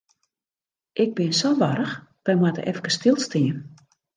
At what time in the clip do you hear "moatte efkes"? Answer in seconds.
2.39-2.95